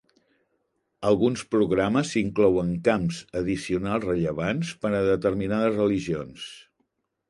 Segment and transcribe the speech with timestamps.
[1.09, 6.53] Alguns programes inclouen camps addicionals rellevants per a determinades religions.